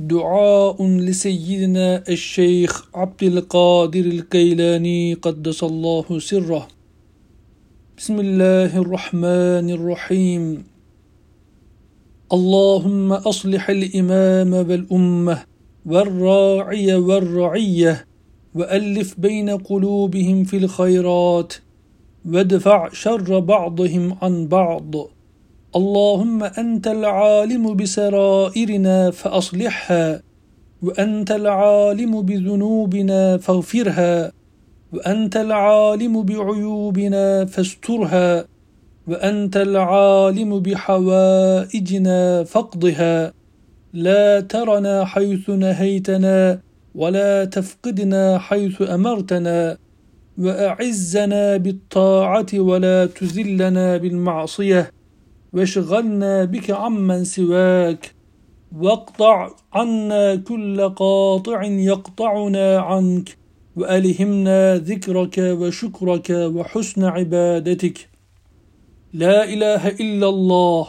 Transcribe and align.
دعاء 0.00 0.86
لسيدنا 0.86 2.04
الشيخ 2.08 2.88
عبد 2.94 3.22
القادر 3.22 4.00
الكيلاني 4.00 5.14
قدس 5.14 5.64
الله 5.64 6.18
سره. 6.18 6.68
بسم 7.98 8.20
الله 8.20 8.78
الرحمن 8.78 9.70
الرحيم. 9.70 10.64
اللهم 12.32 13.12
أصلح 13.12 13.70
الإمام 13.70 14.52
والأمة 14.52 15.44
والراعي 15.86 16.94
والرعية 16.94 18.06
وألف 18.54 19.20
بين 19.20 19.50
قلوبهم 19.50 20.44
في 20.44 20.56
الخيرات 20.56 21.52
وادفع 22.24 22.88
شر 22.92 23.38
بعضهم 23.38 24.16
عن 24.22 24.46
بعض. 24.46 24.94
اللهم 25.76 26.42
أنت 26.42 26.86
العالم 26.86 27.76
بسرائرنا 27.76 29.10
فأصلحها 29.10 30.22
وأنت 30.82 31.30
العالم 31.30 32.22
بذنوبنا 32.22 33.36
فاغفرها 33.38 34.32
وأنت 34.92 35.36
العالم 35.36 36.22
بعيوبنا 36.22 37.44
فاسترها 37.44 38.44
وأنت 39.06 39.56
العالم 39.56 40.60
بحوائجنا 40.60 42.44
فاقضها. 42.44 43.32
لا 43.92 44.40
ترنا 44.40 45.04
حيث 45.04 45.50
نهيتنا 45.50 46.60
ولا 46.94 47.44
تفقدنا 47.44 48.38
حيث 48.38 48.82
أمرتنا 48.82 49.76
وأعزنا 50.38 51.56
بالطاعة 51.56 52.46
ولا 52.54 53.06
تذلنا 53.06 53.96
بالمعصية. 53.96 54.99
واشغلنا 55.52 56.44
بك 56.44 56.70
عمن 56.70 57.24
سواك 57.24 58.14
واقطع 58.78 59.50
عنا 59.72 60.36
كل 60.36 60.88
قاطع 60.88 61.62
يقطعنا 61.64 62.78
عنك 62.78 63.36
وألهمنا 63.76 64.76
ذكرك 64.76 65.38
وشكرك 65.38 66.30
وحسن 66.30 67.04
عبادتك. 67.04 68.08
لا 69.12 69.44
إله 69.44 69.88
إلا 69.88 70.28
الله. 70.28 70.86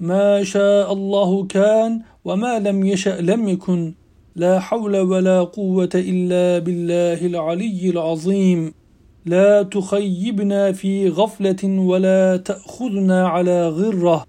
ما 0.00 0.42
شاء 0.42 0.92
الله 0.92 1.46
كان 1.46 2.02
وما 2.24 2.58
لم 2.58 2.86
يشأ 2.86 3.20
لم 3.20 3.48
يكن. 3.48 3.94
لا 4.36 4.60
حول 4.60 4.96
ولا 4.96 5.42
قوة 5.42 5.90
إلا 5.94 6.58
بالله 6.58 7.26
العلي 7.26 7.90
العظيم. 7.90 8.79
لا 9.26 9.62
تخيبنا 9.62 10.72
في 10.72 11.08
غفلة 11.08 11.62
ولا 11.64 12.36
تأخذنا 12.36 13.28
على 13.28 13.68
غرة. 13.68 14.24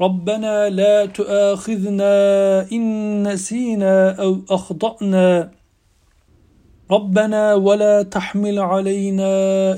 ربنا 0.00 0.68
لا 0.68 1.06
تؤاخذنا 1.06 2.12
إن 2.72 3.22
نسينا 3.28 4.10
أو 4.22 4.36
أخطأنا. 4.50 5.50
ربنا 6.90 7.54
ولا 7.54 8.02
تحمل 8.02 8.58
علينا 8.58 9.32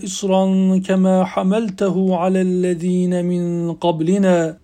إصرا 0.05 0.47
كما 0.79 1.25
حملته 1.25 2.17
على 2.17 2.41
الذين 2.43 3.25
من 3.25 3.73
قبلنا. 3.73 4.59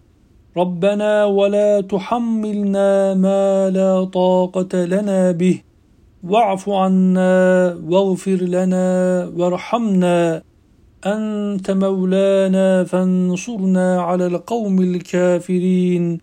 ربنا 0.57 1.25
ولا 1.25 1.81
تحملنا 1.81 3.15
ما 3.15 3.71
لا 3.71 4.05
طاقة 4.05 4.85
لنا 4.85 5.33
به. 5.33 5.72
واعف 6.23 6.69
عنا 6.69 7.75
واغفر 7.89 8.37
لنا 8.37 9.25
وارحمنا. 9.37 10.43
أنت 11.07 11.71
مولانا 11.71 12.85
فانصرنا 12.85 14.03
على 14.03 14.27
القوم 14.27 14.81
الكافرين. 14.81 16.19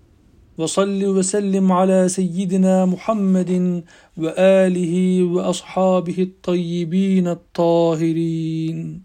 وصل 0.57 1.05
وسلم 1.05 1.71
على 1.71 2.07
سيدنا 2.09 2.85
محمد 2.85 3.83
وآله 4.17 5.23
وأصحابه 5.23 6.15
الطيبين 6.19 7.27
الطاهرين. 7.27 9.01